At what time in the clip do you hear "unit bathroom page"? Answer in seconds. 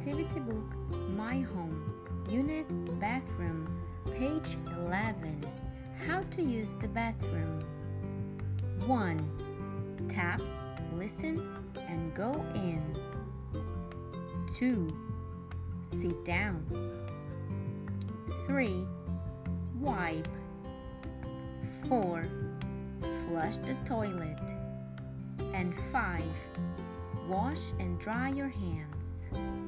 2.26-4.56